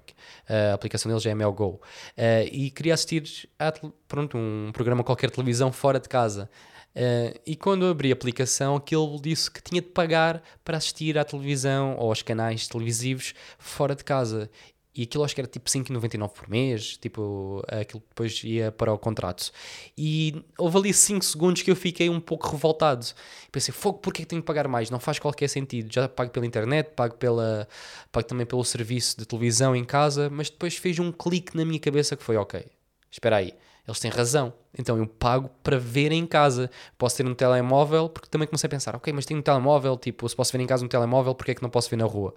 Uh, 0.49 0.71
a 0.71 0.73
aplicação 0.73 1.09
deles 1.09 1.25
é 1.25 1.31
a 1.31 1.35
Mel 1.35 1.53
Go. 1.53 1.79
Uh, 2.17 2.45
e 2.51 2.69
queria 2.71 2.93
assistir 2.93 3.47
a 3.57 3.71
pronto, 4.05 4.37
um 4.37 4.71
programa 4.73 5.01
qualquer 5.01 5.31
televisão 5.31 5.71
fora 5.71 5.97
de 5.97 6.09
casa. 6.09 6.49
Uh, 6.95 7.37
e 7.45 7.57
quando 7.57 7.85
abri 7.85 8.09
a 8.09 8.13
aplicação, 8.13 8.77
aquilo 8.77 9.19
disse 9.21 9.51
que 9.51 9.61
tinha 9.61 9.81
de 9.81 9.89
pagar 9.89 10.41
para 10.63 10.77
assistir 10.77 11.17
à 11.17 11.25
televisão 11.25 11.97
ou 11.97 12.07
aos 12.07 12.21
canais 12.21 12.67
televisivos 12.67 13.33
fora 13.59 13.93
de 13.93 14.03
casa. 14.03 14.49
E 14.97 15.03
aquilo 15.03 15.25
acho 15.25 15.35
que 15.35 15.41
era 15.41 15.47
tipo 15.47 15.69
5,99 15.69 16.29
por 16.29 16.49
mês, 16.49 16.95
tipo, 16.95 17.61
aquilo 17.67 18.01
depois 18.07 18.41
ia 18.45 18.71
para 18.71 18.93
o 18.93 18.97
contrato. 18.97 19.51
E 19.97 20.41
houve 20.57 20.77
ali 20.77 20.93
5 20.93 21.25
segundos 21.25 21.61
que 21.63 21.69
eu 21.69 21.75
fiquei 21.75 22.09
um 22.09 22.21
pouco 22.21 22.49
revoltado. 22.49 23.05
Pensei, 23.51 23.73
fogo, 23.73 23.99
porquê 23.99 24.21
que 24.21 24.29
tenho 24.29 24.41
que 24.41 24.45
pagar 24.45 24.69
mais? 24.69 24.89
Não 24.89 24.99
faz 24.99 25.19
qualquer 25.19 25.49
sentido. 25.49 25.93
Já 25.93 26.07
pago 26.07 26.31
pela 26.31 26.45
internet, 26.45 26.91
pago, 26.95 27.15
pela, 27.15 27.67
pago 28.09 28.25
também 28.25 28.45
pelo 28.45 28.63
serviço 28.63 29.17
de 29.19 29.25
televisão 29.25 29.75
em 29.75 29.83
casa, 29.83 30.29
mas 30.29 30.49
depois 30.49 30.77
fez 30.77 30.97
um 30.97 31.11
clique 31.11 31.57
na 31.57 31.65
minha 31.65 31.79
cabeça 31.79 32.15
que 32.15 32.23
foi, 32.23 32.37
ok, 32.37 32.65
espera 33.11 33.35
aí 33.35 33.53
eles 33.87 33.99
têm 33.99 34.11
razão. 34.11 34.53
Então 34.77 34.97
eu 34.97 35.07
pago 35.07 35.49
para 35.63 35.77
ver 35.77 36.11
em 36.11 36.25
casa. 36.25 36.69
Posso 36.97 37.17
ter 37.17 37.25
um 37.25 37.33
telemóvel, 37.33 38.09
porque 38.09 38.27
também 38.29 38.47
comecei 38.47 38.67
a 38.67 38.69
pensar, 38.69 38.95
ok, 38.95 39.13
mas 39.13 39.25
tenho 39.25 39.39
um 39.39 39.43
telemóvel, 39.43 39.97
tipo, 39.97 40.27
se 40.27 40.35
posso 40.35 40.51
ver 40.51 40.61
em 40.61 40.67
casa 40.67 40.83
um 40.83 40.87
telemóvel, 40.87 41.35
porque 41.35 41.51
é 41.51 41.55
que 41.55 41.61
não 41.61 41.69
posso 41.69 41.89
ver 41.89 41.97
na 41.97 42.05
rua? 42.05 42.33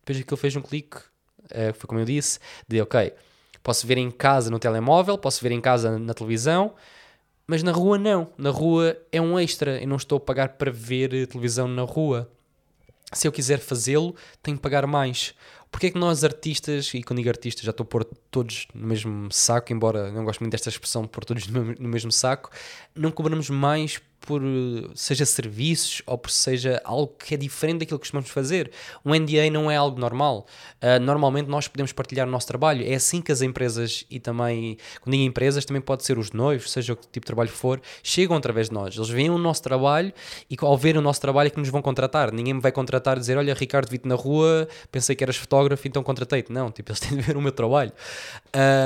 Depois 0.00 0.18
aquilo 0.18 0.36
fez 0.36 0.56
um 0.56 0.62
clique, 0.62 0.96
uh, 0.96 1.74
foi 1.74 1.86
como 1.86 2.00
eu 2.00 2.04
disse, 2.04 2.38
de 2.66 2.80
ok, 2.80 3.12
posso 3.62 3.86
ver 3.86 3.98
em 3.98 4.10
casa 4.10 4.50
no 4.50 4.58
telemóvel, 4.58 5.18
posso 5.18 5.42
ver 5.42 5.52
em 5.52 5.60
casa 5.60 5.98
na 5.98 6.14
televisão, 6.14 6.74
mas 7.46 7.62
na 7.62 7.72
rua 7.72 7.96
não. 7.96 8.32
Na 8.36 8.50
rua 8.50 8.96
é 9.12 9.20
um 9.20 9.38
extra. 9.38 9.80
Eu 9.80 9.86
não 9.86 9.96
estou 9.96 10.18
a 10.18 10.20
pagar 10.20 10.50
para 10.50 10.70
ver 10.70 11.26
televisão 11.28 11.68
na 11.68 11.82
rua. 11.82 12.28
Se 13.12 13.28
eu 13.28 13.32
quiser 13.32 13.58
fazê-lo, 13.60 14.16
tenho 14.42 14.56
que 14.56 14.62
pagar 14.62 14.86
mais. 14.86 15.32
Porque 15.70 15.88
é 15.88 15.90
que 15.90 15.98
nós 15.98 16.24
artistas, 16.24 16.92
e 16.94 17.02
quando 17.02 17.18
digo 17.18 17.28
artistas 17.28 17.64
já 17.64 17.70
estou 17.70 17.84
a 17.84 17.86
pôr 17.86 18.04
todos 18.30 18.66
no 18.74 18.86
mesmo 18.86 19.30
saco, 19.30 19.72
embora 19.72 20.10
não 20.10 20.24
gosto 20.24 20.40
muito 20.40 20.52
desta 20.52 20.68
expressão 20.68 21.06
pôr 21.06 21.24
todos 21.24 21.46
no 21.48 21.88
mesmo 21.88 22.10
saco, 22.10 22.50
não 22.94 23.10
cobramos 23.10 23.50
mais 23.50 24.00
por 24.26 24.42
seja 24.94 25.24
serviços 25.24 26.02
ou 26.04 26.18
por 26.18 26.30
seja 26.30 26.80
algo 26.84 27.14
que 27.16 27.34
é 27.34 27.36
diferente 27.36 27.80
daquilo 27.80 27.98
que 27.98 28.04
costumamos 28.04 28.28
fazer. 28.28 28.72
Um 29.04 29.14
NDA 29.14 29.48
não 29.52 29.70
é 29.70 29.76
algo 29.76 30.00
normal. 30.00 30.46
Uh, 30.82 31.00
normalmente 31.00 31.48
nós 31.48 31.68
podemos 31.68 31.92
partilhar 31.92 32.26
o 32.26 32.30
nosso 32.30 32.46
trabalho. 32.48 32.84
É 32.84 32.94
assim 32.94 33.22
que 33.22 33.30
as 33.30 33.40
empresas 33.40 34.04
e 34.10 34.18
também, 34.18 34.76
quando 35.00 35.12
digo 35.12 35.24
empresas, 35.24 35.64
também 35.64 35.80
pode 35.80 36.04
ser 36.04 36.18
os 36.18 36.32
noivos, 36.32 36.72
seja 36.72 36.92
o 36.92 36.96
que 36.96 37.06
tipo 37.06 37.20
de 37.20 37.26
trabalho 37.26 37.50
for, 37.50 37.80
chegam 38.02 38.36
através 38.36 38.68
de 38.68 38.74
nós. 38.74 38.96
Eles 38.96 39.08
veem 39.08 39.30
o 39.30 39.38
nosso 39.38 39.62
trabalho 39.62 40.12
e 40.50 40.56
ao 40.60 40.76
ver 40.76 40.96
o 40.96 41.00
nosso 41.00 41.20
trabalho 41.20 41.46
é 41.46 41.50
que 41.50 41.60
nos 41.60 41.68
vão 41.68 41.80
contratar. 41.80 42.32
Ninguém 42.32 42.54
me 42.54 42.60
vai 42.60 42.72
contratar 42.72 43.16
e 43.16 43.20
dizer, 43.20 43.38
olha 43.38 43.54
Ricardo, 43.54 43.88
vi-te 43.88 44.08
na 44.08 44.16
rua, 44.16 44.66
pensei 44.90 45.14
que 45.14 45.22
eras 45.22 45.36
fotógrafo, 45.36 45.55
então 45.88 46.02
contratei-te. 46.02 46.52
Não, 46.52 46.70
tipo, 46.70 46.90
eles 46.90 47.00
têm 47.00 47.16
de 47.16 47.22
ver 47.22 47.36
o 47.36 47.40
meu 47.40 47.52
trabalho. 47.52 47.92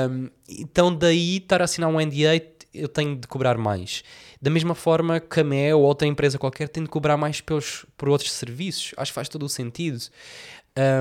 Um, 0.09 0.29
então 0.47 0.93
daí 0.93 1.37
estar 1.37 1.61
a 1.61 1.65
assinar 1.65 1.89
um 1.89 1.99
NDA 1.99 2.41
eu 2.73 2.87
tenho 2.87 3.15
de 3.15 3.27
cobrar 3.27 3.57
mais. 3.57 4.03
Da 4.41 4.49
mesma 4.49 4.73
forma 4.73 5.19
que 5.19 5.41
a 5.41 5.75
ou 5.75 5.83
outra 5.83 6.07
empresa 6.07 6.37
qualquer 6.37 6.69
tem 6.69 6.83
de 6.83 6.89
cobrar 6.89 7.17
mais 7.17 7.41
pelos, 7.41 7.85
por 7.97 8.09
outros 8.09 8.31
serviços. 8.31 8.93
Acho 8.97 9.11
que 9.11 9.15
faz 9.15 9.29
todo 9.29 9.43
o 9.43 9.49
sentido. 9.49 9.99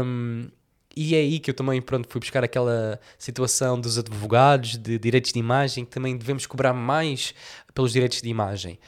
Um, 0.05 0.49
e 0.97 1.15
é 1.15 1.19
aí 1.19 1.39
que 1.39 1.51
eu 1.51 1.55
também 1.55 1.81
pronto, 1.81 2.09
fui 2.09 2.21
buscar 2.21 2.43
aquela 2.43 3.01
situação 3.17 3.81
dos 3.81 3.97
advogados 3.97 4.77
de 4.77 4.99
direitos 4.99 5.33
de 5.33 5.39
imagem, 5.39 5.85
que 5.85 5.91
também 5.91 6.17
devemos 6.17 6.47
cobrar 6.47 6.73
mais 6.73 7.33
pelos 7.73 7.93
direitos 7.93 8.21
de 8.21 8.29
imagem. 8.29 8.79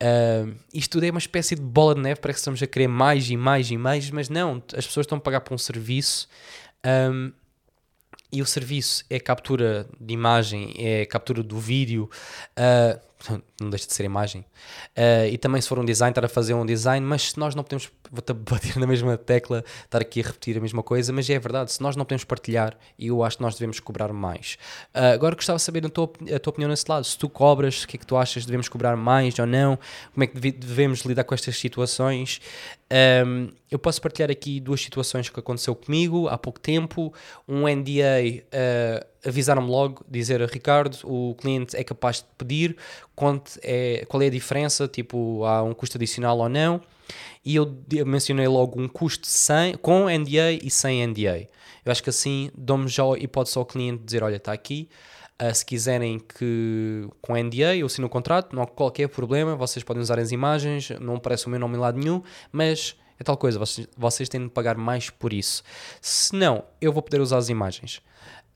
Uh, 0.00 0.54
isto 0.72 0.92
tudo 0.92 1.04
é 1.04 1.10
uma 1.10 1.18
espécie 1.18 1.56
de 1.56 1.60
bola 1.60 1.94
de 1.94 2.00
neve, 2.00 2.20
parece 2.20 2.36
que 2.36 2.40
estamos 2.40 2.62
a 2.62 2.66
querer 2.66 2.86
mais 2.86 3.28
e 3.30 3.36
mais 3.36 3.70
e 3.70 3.76
mais, 3.76 4.10
mas 4.10 4.28
não, 4.28 4.62
as 4.76 4.86
pessoas 4.86 5.04
estão 5.04 5.18
a 5.18 5.20
pagar 5.20 5.40
por 5.40 5.54
um 5.54 5.58
serviço 5.58 6.28
um, 7.12 7.32
e 8.30 8.40
o 8.40 8.46
serviço 8.46 9.04
é 9.10 9.18
captura 9.18 9.88
de 9.98 10.14
imagem, 10.14 10.74
é 10.78 11.04
captura 11.06 11.42
do 11.42 11.58
vídeo, 11.58 12.08
uh, 12.58 13.00
não 13.60 13.70
deixa 13.70 13.86
de 13.86 13.94
ser 13.94 14.04
imagem. 14.04 14.42
Uh, 14.96 15.26
e 15.30 15.38
também, 15.38 15.60
se 15.60 15.68
for 15.68 15.78
um 15.78 15.84
design, 15.84 16.10
estar 16.10 16.24
a 16.24 16.28
fazer 16.28 16.54
um 16.54 16.64
design, 16.64 17.04
mas 17.04 17.30
se 17.30 17.38
nós 17.38 17.54
não 17.54 17.62
podemos 17.62 17.90
bater 18.10 18.76
na 18.76 18.86
mesma 18.86 19.16
tecla, 19.16 19.64
estar 19.84 20.00
aqui 20.00 20.20
a 20.20 20.24
repetir 20.24 20.56
a 20.56 20.60
mesma 20.60 20.82
coisa, 20.82 21.12
mas 21.12 21.28
é 21.28 21.38
verdade, 21.38 21.72
se 21.72 21.82
nós 21.82 21.96
não 21.96 22.04
podemos 22.04 22.24
partilhar, 22.24 22.76
eu 22.98 23.22
acho 23.22 23.38
que 23.38 23.42
nós 23.42 23.54
devemos 23.54 23.80
cobrar 23.80 24.12
mais. 24.12 24.58
Uh, 24.94 25.14
agora 25.14 25.34
gostava 25.34 25.56
de 25.56 25.62
saber 25.62 25.84
a 25.84 25.88
tua, 25.88 26.10
a 26.34 26.38
tua 26.38 26.50
opinião 26.50 26.68
nesse 26.68 26.84
lado. 26.88 27.04
Se 27.04 27.18
tu 27.18 27.28
cobras, 27.28 27.82
o 27.82 27.88
que 27.88 27.96
é 27.96 27.98
que 27.98 28.06
tu 28.06 28.16
achas? 28.16 28.44
Devemos 28.44 28.68
cobrar 28.68 28.96
mais 28.96 29.38
ou 29.38 29.46
não? 29.46 29.78
Como 30.12 30.24
é 30.24 30.26
que 30.26 30.52
devemos 30.52 31.00
lidar 31.00 31.24
com 31.24 31.34
estas 31.34 31.56
situações? 31.56 32.40
Um, 32.90 33.50
eu 33.70 33.78
posso 33.78 34.00
partilhar 34.00 34.30
aqui 34.30 34.60
duas 34.60 34.80
situações 34.80 35.28
que 35.28 35.38
aconteceu 35.38 35.74
comigo 35.74 36.26
há 36.28 36.38
pouco 36.38 36.58
tempo. 36.58 37.12
Um 37.46 37.68
NDA 37.68 38.42
uh, 38.46 39.06
avisaram-me 39.24 39.68
logo, 39.68 40.04
dizer 40.08 40.40
Ricardo, 40.48 40.98
o 41.04 41.34
cliente 41.34 41.76
é 41.76 41.84
capaz 41.84 42.18
de 42.18 42.26
pedir 42.36 42.76
quanto 43.14 43.58
é, 43.62 44.04
qual 44.08 44.22
é 44.22 44.26
a 44.26 44.30
diferença, 44.30 44.86
tipo, 44.86 45.44
há 45.44 45.62
um 45.62 45.74
custo 45.74 45.96
adicional 45.96 46.38
ou 46.38 46.48
não. 46.48 46.80
E 47.44 47.56
eu 47.56 47.66
mencionei 48.06 48.46
logo 48.46 48.80
um 48.80 48.88
custo 48.88 49.26
sem, 49.26 49.74
com 49.76 50.04
NDA 50.08 50.52
e 50.62 50.70
sem 50.70 51.06
NDA. 51.06 51.48
Eu 51.84 51.92
acho 51.92 52.02
que 52.02 52.10
assim 52.10 52.50
dou-me 52.54 52.88
já 52.88 53.02
a 53.02 53.18
hipótese 53.18 53.56
ao 53.56 53.64
cliente 53.64 54.04
dizer: 54.04 54.22
olha, 54.22 54.36
está 54.36 54.52
aqui. 54.52 54.88
Uh, 55.40 55.54
se 55.54 55.64
quiserem 55.64 56.18
que 56.18 57.08
com 57.22 57.36
NDA 57.36 57.76
eu 57.76 57.86
assino 57.86 58.08
o 58.08 58.10
contrato, 58.10 58.54
não 58.54 58.62
há 58.62 58.66
qualquer 58.66 59.08
problema, 59.08 59.54
vocês 59.54 59.84
podem 59.84 60.02
usar 60.02 60.18
as 60.18 60.32
imagens, 60.32 60.90
não 61.00 61.14
aparece 61.14 61.46
o 61.46 61.50
meu 61.50 61.60
nome 61.60 61.76
em 61.76 61.78
lado 61.78 61.96
nenhum, 61.96 62.22
mas 62.50 62.96
é 63.20 63.22
tal 63.22 63.36
coisa, 63.36 63.56
vocês, 63.56 63.86
vocês 63.96 64.28
têm 64.28 64.42
de 64.42 64.48
pagar 64.48 64.76
mais 64.76 65.10
por 65.10 65.32
isso. 65.32 65.62
Se 66.00 66.34
não, 66.34 66.64
eu 66.80 66.92
vou 66.92 67.02
poder 67.02 67.20
usar 67.20 67.38
as 67.38 67.48
imagens 67.48 68.02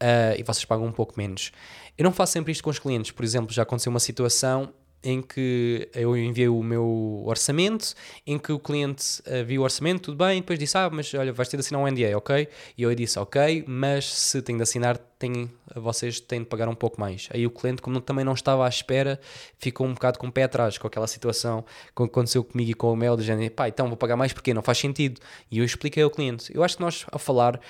uh, 0.03 0.39
e 0.39 0.43
vocês 0.43 0.65
pagam 0.65 0.87
um 0.87 0.93
pouco 0.93 1.15
menos. 1.17 1.53
Eu 1.97 2.05
não 2.05 2.13
faço 2.13 2.33
sempre 2.33 2.51
isto 2.51 2.65
com 2.65 2.71
os 2.71 2.79
clientes, 2.79 3.13
por 3.13 3.25
exemplo, 3.25 3.53
já 3.53 3.63
aconteceu 3.63 3.91
uma 3.91 4.01
situação 4.01 4.73
em 5.05 5.21
que 5.21 5.89
eu 5.95 6.17
enviei 6.17 6.49
o 6.49 6.63
meu 6.63 7.23
orçamento, 7.27 7.93
em 8.27 8.39
que 8.39 8.53
o 8.53 8.59
cliente 8.59 9.21
uh, 9.27 9.45
viu 9.45 9.63
o 9.63 9.65
orçamento, 9.65 10.03
tudo 10.03 10.17
bem, 10.17 10.41
depois 10.41 10.59
disse, 10.59 10.79
ah, 10.79 10.89
mas 10.91 11.13
olha, 11.15 11.33
vais 11.33 11.49
ter 11.49 11.57
de 11.57 11.63
assinar 11.63 11.83
um 11.83 11.87
NDA, 11.87 12.17
ok? 12.17 12.49
E 12.79 12.83
eu 12.83 12.95
disse, 12.95 13.19
ok, 13.19 13.65
mas 13.67 14.05
se 14.13 14.41
tenho 14.43 14.59
de 14.59 14.63
assinar, 14.63 14.99
tem, 15.23 15.49
vocês 15.77 16.19
têm 16.19 16.41
de 16.41 16.47
pagar 16.47 16.69
um 16.69 16.75
pouco 16.75 17.01
mais. 17.01 17.29
Aí 17.33 17.47
o 17.47 17.51
cliente, 17.51 17.81
como 17.81 18.01
também 18.01 18.25
não 18.25 18.33
estava 18.33 18.67
à 18.67 18.69
espera, 18.69 19.21
ficou 19.57 19.87
um 19.87 19.95
bocado 19.95 20.19
com 20.19 20.27
o 20.27 20.33
pé 20.33 20.43
atrás 20.43 20.77
com 20.79 20.87
aquela 20.89 21.07
situação 21.07 21.65
que 21.97 22.03
aconteceu 22.03 22.43
comigo 22.43 22.71
e 22.73 22.75
com 22.75 22.93
o 22.93 22.97
Mel, 22.97 23.17
de 23.17 23.23
género, 23.23 23.53
pá, 23.53 23.69
então 23.69 23.87
vou 23.87 23.97
pagar 23.97 24.17
mais 24.17 24.33
porque 24.33 24.53
não 24.53 24.63
faz 24.63 24.79
sentido. 24.79 25.21
E 25.49 25.59
eu 25.59 25.65
expliquei 25.65 26.03
ao 26.03 26.11
cliente. 26.11 26.51
Eu 26.53 26.65
acho 26.65 26.77
que 26.77 26.83
nós, 26.83 27.07
a 27.13 27.19
falar, 27.19 27.57
uh, 27.57 27.61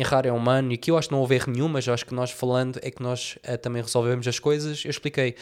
errar 0.00 0.24
é 0.24 0.32
humano, 0.32 0.72
e 0.72 0.74
aqui 0.74 0.90
eu 0.90 0.96
acho 0.96 1.08
que 1.08 1.12
não 1.12 1.20
houve 1.20 1.34
erro 1.34 1.52
nenhum, 1.52 1.68
mas 1.68 1.86
acho 1.86 2.06
que 2.06 2.14
nós 2.14 2.30
falando 2.30 2.80
é 2.82 2.90
que 2.90 3.02
nós 3.02 3.36
uh, 3.46 3.58
também 3.58 3.82
resolvemos 3.82 4.26
as 4.26 4.38
coisas. 4.38 4.82
Eu 4.84 4.90
expliquei, 4.90 5.34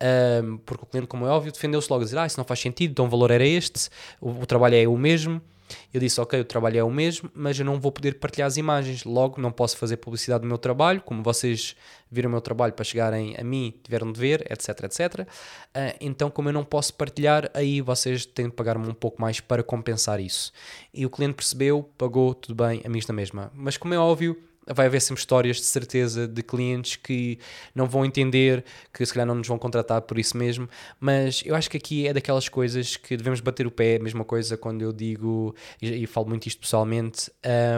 uh, 0.00 0.58
porque 0.64 0.84
o 0.84 0.86
cliente, 0.86 1.08
como 1.08 1.26
é 1.26 1.28
óbvio, 1.28 1.52
defendeu-se 1.52 1.90
logo 1.90 2.02
a 2.02 2.04
dizer, 2.04 2.18
ah, 2.18 2.26
isso 2.26 2.38
não 2.38 2.44
faz 2.44 2.60
sentido, 2.60 2.92
então 2.92 3.04
o 3.04 3.08
valor 3.08 3.30
era 3.30 3.46
este, 3.46 3.90
o, 4.20 4.30
o 4.30 4.46
trabalho 4.46 4.76
é 4.76 4.88
o 4.88 4.96
mesmo. 4.96 5.42
Eu 5.92 6.00
disse, 6.00 6.20
ok, 6.20 6.40
o 6.40 6.44
trabalho 6.44 6.78
é 6.78 6.84
o 6.84 6.90
mesmo, 6.90 7.30
mas 7.34 7.58
eu 7.58 7.64
não 7.64 7.80
vou 7.80 7.90
poder 7.90 8.18
partilhar 8.18 8.46
as 8.46 8.56
imagens, 8.56 9.04
logo 9.04 9.40
não 9.40 9.50
posso 9.50 9.76
fazer 9.76 9.96
publicidade 9.96 10.42
do 10.42 10.46
meu 10.46 10.58
trabalho, 10.58 11.00
como 11.00 11.22
vocês 11.22 11.76
viram 12.10 12.28
o 12.28 12.32
meu 12.32 12.40
trabalho 12.40 12.72
para 12.72 12.84
chegarem 12.84 13.36
a 13.38 13.44
mim, 13.44 13.74
tiveram 13.82 14.12
de 14.12 14.18
ver, 14.18 14.46
etc, 14.50 14.84
etc. 14.84 15.20
Uh, 15.20 15.96
então, 16.00 16.30
como 16.30 16.48
eu 16.48 16.52
não 16.52 16.64
posso 16.64 16.94
partilhar, 16.94 17.50
aí 17.54 17.80
vocês 17.80 18.24
têm 18.24 18.46
de 18.46 18.52
pagar-me 18.52 18.88
um 18.88 18.94
pouco 18.94 19.20
mais 19.20 19.40
para 19.40 19.62
compensar 19.62 20.20
isso. 20.20 20.52
E 20.92 21.04
o 21.04 21.10
cliente 21.10 21.34
percebeu, 21.34 21.90
pagou, 21.98 22.34
tudo 22.34 22.64
bem, 22.64 22.82
a 22.84 22.88
mim 22.88 22.98
está 22.98 23.12
mesma. 23.12 23.50
Mas 23.54 23.76
como 23.76 23.94
é 23.94 23.98
óbvio, 23.98 24.40
vai 24.66 24.86
haver 24.86 25.00
sempre 25.00 25.20
histórias 25.20 25.56
de 25.56 25.64
certeza 25.64 26.26
de 26.26 26.42
clientes 26.42 26.96
que 26.96 27.38
não 27.74 27.86
vão 27.86 28.04
entender, 28.04 28.64
que 28.92 29.04
se 29.04 29.12
calhar 29.12 29.26
não 29.26 29.36
nos 29.36 29.46
vão 29.46 29.58
contratar 29.58 30.02
por 30.02 30.18
isso 30.18 30.36
mesmo, 30.36 30.68
mas 30.98 31.42
eu 31.44 31.54
acho 31.54 31.70
que 31.70 31.76
aqui 31.76 32.06
é 32.06 32.12
daquelas 32.12 32.48
coisas 32.48 32.96
que 32.96 33.16
devemos 33.16 33.40
bater 33.40 33.66
o 33.66 33.70
pé, 33.70 33.96
a 33.96 34.02
mesma 34.02 34.24
coisa 34.24 34.56
quando 34.56 34.82
eu 34.82 34.92
digo, 34.92 35.54
e, 35.80 36.06
falo 36.06 36.28
muito 36.28 36.46
isto 36.46 36.60
pessoalmente, 36.60 37.30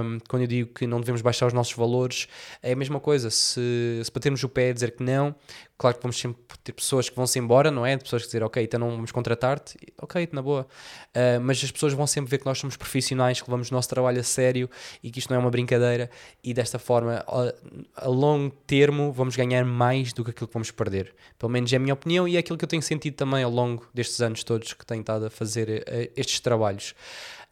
um, 0.03 0.19
quando 0.29 0.43
eu 0.43 0.49
digo 0.49 0.73
que 0.73 0.87
não 0.87 1.01
devemos 1.01 1.21
baixar 1.21 1.47
os 1.47 1.53
nossos 1.53 1.75
valores, 1.75 2.27
é 2.63 2.73
a 2.73 2.77
mesma 2.77 3.01
coisa, 3.01 3.31
se, 3.31 4.01
se 4.03 4.11
batermos 4.13 4.43
o 4.43 4.49
pé 4.49 4.73
dizer 4.73 4.93
que 4.93 5.03
não, 5.03 5.35
Claro 5.79 5.97
que 5.97 6.03
vamos 6.03 6.19
sempre 6.19 6.43
ter 6.65 6.73
pessoas 6.73 7.09
que 7.09 7.15
vão-se 7.15 7.39
embora, 7.39 7.71
não 7.71 7.87
é? 7.87 7.97
Pessoas 7.97 8.23
que 8.23 8.29
dizer, 8.29 8.43
ok, 8.43 8.61
então 8.65 8.81
não 8.81 8.91
vamos 8.91 9.13
contratar-te, 9.13 9.79
ok, 10.03 10.29
na 10.33 10.43
boa. 10.43 10.67
Uh, 11.15 11.41
mas 11.41 11.63
as 11.63 11.71
pessoas 11.71 11.93
vão 11.93 12.05
sempre 12.05 12.33
ver 12.33 12.39
que 12.39 12.47
nós 12.47 12.59
somos 12.59 12.77
profissionais, 12.77 13.41
que 13.41 13.49
levamos 13.49 13.71
o 13.71 13.75
nosso 13.75 13.89
trabalho 13.89 14.19
a 14.19 14.25
sério 14.25 14.69
e 15.05 15.09
que 15.09 15.21
isto 15.21 15.31
não 15.31 15.37
é 15.37 15.39
uma 15.39 15.51
brincadeira 15.51 16.11
e 16.43 16.53
desta 16.53 16.81
forma, 16.81 17.25
a, 17.29 18.05
a 18.05 18.09
longo 18.09 18.51
termo, 18.67 19.13
vamos 19.13 19.37
ganhar 19.37 19.65
mais 19.65 20.13
do 20.13 20.25
que 20.25 20.33
aquilo 20.33 20.49
que 20.49 20.55
vamos 20.55 20.73
perder. 20.73 21.15
Pelo 21.39 21.53
menos 21.53 21.73
é 21.73 21.77
a 21.77 21.79
minha 21.79 21.95
opinião 21.95 22.27
e 22.27 22.35
é 22.35 22.41
aquilo 22.41 22.59
que 22.59 22.65
eu 22.65 22.69
tenho 22.69 22.83
sentido 22.83 23.15
também 23.15 23.45
ao 23.45 23.51
longo 23.51 23.89
destes 23.95 24.21
anos 24.21 24.43
todos 24.43 24.73
que 24.73 24.85
tenho 24.85 25.03
estado 25.03 25.27
a 25.27 25.31
fazer 25.31 25.69
uh, 25.69 26.13
estes 26.17 26.41
trabalhos. 26.41 26.93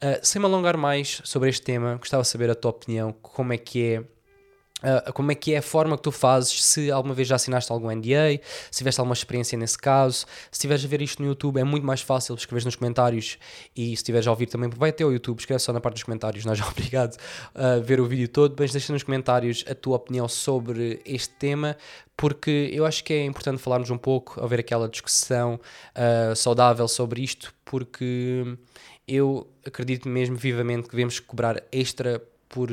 Uh, 0.03 0.19
sem 0.21 0.41
me 0.41 0.47
alongar 0.47 0.77
mais 0.77 1.21
sobre 1.23 1.49
este 1.49 1.63
tema, 1.63 1.95
gostava 1.95 2.25
de 2.25 2.29
saber 2.29 2.51
a 2.51 2.57
tua 2.57 2.73
opinião, 2.73 3.13
como 3.23 3.53
é 3.53 3.57
que 3.57 3.85
é 3.85 4.16
Uh, 4.83 5.11
como 5.15 5.33
é 5.33 5.35
que 5.35 5.55
é 5.55 5.59
a 5.59 5.63
forma 5.63 5.97
que 5.97 6.03
tu 6.03 6.13
fazes, 6.13 6.63
se 6.63 6.91
alguma 6.91 7.15
vez 7.15 7.27
já 7.27 7.37
assinaste 7.37 7.73
algum 7.73 7.91
NDA, 7.91 8.39
se 8.71 8.77
tiveste 8.77 9.01
alguma 9.01 9.15
experiência 9.15 9.57
nesse 9.57 9.79
caso, 9.79 10.19
se 10.19 10.27
estiveres 10.53 10.85
a 10.85 10.89
ver 10.89 11.01
isto 11.01 11.23
no 11.23 11.29
YouTube 11.29 11.59
é 11.59 11.65
muito 11.65 11.87
mais 11.87 12.03
fácil 12.03 12.35
escrever 12.35 12.63
nos 12.63 12.77
comentários 12.77 13.39
e 13.75 13.87
se 13.87 13.95
estiveres 13.95 14.27
a 14.27 14.31
ouvir 14.31 14.47
também 14.47 14.69
vai 14.69 14.91
até 14.91 15.03
o 15.03 15.11
YouTube, 15.11 15.39
escreve 15.39 15.63
só 15.63 15.73
na 15.73 15.81
parte 15.81 15.95
dos 15.95 16.03
comentários, 16.03 16.45
é 16.45 16.53
já 16.55 16.69
obrigado 16.69 17.17
a 17.55 17.79
ver 17.79 18.01
o 18.01 18.05
vídeo 18.05 18.29
todo, 18.29 18.55
mas 18.59 18.71
deixa 18.71 18.93
nos 18.93 19.03
comentários 19.03 19.65
a 19.67 19.75
tua 19.75 19.97
opinião 19.97 20.29
sobre 20.29 21.01
este 21.07 21.35
tema, 21.37 21.75
porque 22.15 22.69
eu 22.71 22.85
acho 22.85 23.03
que 23.03 23.15
é 23.15 23.25
importante 23.25 23.63
falarmos 23.63 23.89
um 23.89 23.97
pouco, 23.97 24.45
haver 24.45 24.61
aquela 24.61 24.91
discussão 24.91 25.59
uh, 25.95 26.37
saudável 26.37 26.87
sobre 26.87 27.23
isto, 27.23 27.55
porque 27.65 28.45
eu 29.09 29.47
acredito 29.65 30.07
mesmo 30.07 30.37
vivamente 30.37 30.85
que 30.85 30.91
devemos 30.91 31.19
cobrar 31.19 31.63
extra 31.73 32.23
por, 32.49 32.69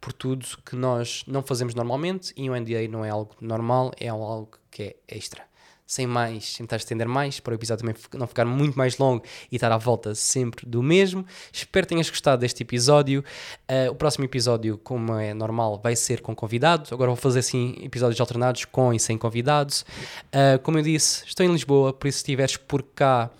por 0.00 0.12
tudo 0.12 0.46
que 0.64 0.74
nós 0.74 1.22
não 1.26 1.42
fazemos 1.42 1.74
normalmente 1.74 2.32
e 2.36 2.50
o 2.50 2.58
NDA 2.58 2.88
não 2.88 3.04
é 3.04 3.10
algo 3.10 3.34
normal, 3.40 3.92
é 3.98 4.08
algo 4.08 4.50
que 4.70 4.82
é 4.82 5.16
extra. 5.16 5.44
Sem 5.86 6.06
mais, 6.06 6.54
tentar 6.54 6.76
estender 6.76 7.06
mais, 7.06 7.38
para 7.38 7.52
o 7.52 7.54
episódio 7.54 7.84
também 7.84 8.02
não 8.14 8.26
ficar 8.26 8.46
muito 8.46 8.78
mais 8.78 8.96
longo 8.96 9.22
e 9.50 9.56
estar 9.56 9.70
à 9.70 9.76
volta 9.76 10.14
sempre 10.14 10.64
do 10.64 10.82
mesmo. 10.82 11.26
Espero 11.52 11.86
que 11.86 11.90
tenhas 11.90 12.08
gostado 12.08 12.40
deste 12.40 12.62
episódio. 12.62 13.22
Uh, 13.70 13.90
o 13.90 13.94
próximo 13.94 14.24
episódio, 14.24 14.78
como 14.78 15.14
é 15.16 15.34
normal, 15.34 15.78
vai 15.82 15.94
ser 15.94 16.22
com 16.22 16.34
convidados. 16.34 16.92
Agora 16.92 17.10
vou 17.10 17.16
fazer 17.16 17.40
assim 17.40 17.76
episódios 17.82 18.18
alternados 18.20 18.64
com 18.64 18.94
e 18.94 18.98
sem 18.98 19.18
convidados. 19.18 19.84
Uh, 20.28 20.58
como 20.62 20.78
eu 20.78 20.82
disse, 20.82 21.24
estou 21.26 21.44
em 21.44 21.52
Lisboa, 21.52 21.92
por 21.92 22.08
isso 22.08 22.18
se 22.18 22.22
estiveres 22.22 22.56
por 22.56 22.82
cá, 22.82 23.30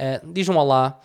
uh, 0.00 0.32
diz 0.32 0.48
um 0.48 0.56
olá, 0.56 0.98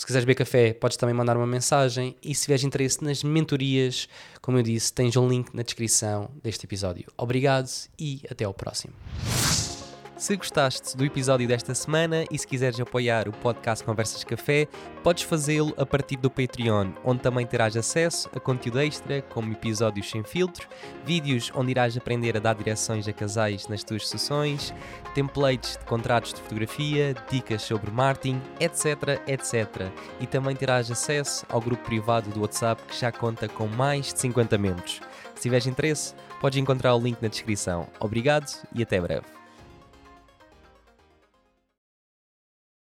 se 0.00 0.06
quiseres 0.06 0.24
beber 0.24 0.36
café, 0.36 0.72
podes 0.72 0.96
também 0.96 1.14
mandar 1.14 1.36
uma 1.36 1.46
mensagem. 1.46 2.16
E 2.22 2.34
se 2.34 2.44
tiveres 2.44 2.64
interesse 2.64 3.04
nas 3.04 3.22
mentorias, 3.22 4.08
como 4.40 4.56
eu 4.56 4.62
disse, 4.62 4.90
tens 4.90 5.14
um 5.14 5.28
link 5.28 5.54
na 5.54 5.62
descrição 5.62 6.30
deste 6.42 6.64
episódio. 6.64 7.04
Obrigado 7.18 7.68
e 7.98 8.22
até 8.30 8.46
ao 8.46 8.54
próximo. 8.54 8.94
Se 10.20 10.36
gostaste 10.36 10.98
do 10.98 11.02
episódio 11.02 11.48
desta 11.48 11.74
semana 11.74 12.26
e 12.30 12.38
se 12.38 12.46
quiseres 12.46 12.78
apoiar 12.78 13.26
o 13.26 13.32
podcast 13.32 13.82
Conversas 13.82 14.22
Café, 14.22 14.68
podes 15.02 15.22
fazê-lo 15.22 15.72
a 15.78 15.86
partir 15.86 16.18
do 16.18 16.28
Patreon, 16.28 16.90
onde 17.02 17.22
também 17.22 17.46
terás 17.46 17.74
acesso 17.74 18.28
a 18.36 18.38
conteúdo 18.38 18.80
extra, 18.80 19.22
como 19.22 19.50
episódios 19.50 20.10
sem 20.10 20.22
filtro, 20.22 20.68
vídeos 21.06 21.50
onde 21.54 21.70
irás 21.70 21.96
aprender 21.96 22.36
a 22.36 22.38
dar 22.38 22.54
direções 22.54 23.08
a 23.08 23.14
casais 23.14 23.66
nas 23.66 23.82
tuas 23.82 24.06
sessões, 24.06 24.74
templates 25.14 25.78
de 25.78 25.86
contratos 25.86 26.34
de 26.34 26.40
fotografia, 26.42 27.14
dicas 27.30 27.62
sobre 27.62 27.90
marketing, 27.90 28.42
etc, 28.60 29.22
etc. 29.26 29.90
E 30.20 30.26
também 30.26 30.54
terás 30.54 30.90
acesso 30.90 31.46
ao 31.48 31.62
grupo 31.62 31.82
privado 31.84 32.28
do 32.28 32.42
WhatsApp 32.42 32.82
que 32.82 33.00
já 33.00 33.10
conta 33.10 33.48
com 33.48 33.66
mais 33.68 34.12
de 34.12 34.20
50 34.20 34.58
membros. 34.58 35.00
Se 35.34 35.40
tiveres 35.40 35.66
interesse, 35.66 36.14
podes 36.42 36.58
encontrar 36.58 36.94
o 36.94 37.00
link 37.00 37.22
na 37.22 37.28
descrição. 37.28 37.88
Obrigado 37.98 38.52
e 38.74 38.82
até 38.82 39.00
breve. 39.00 39.39